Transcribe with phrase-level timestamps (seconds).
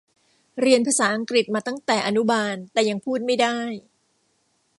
[0.61, 3.59] เรียนภาษาอังกฤษมาตั้งแต่อนุบาลแต่ก็ยังพูดไม่ได้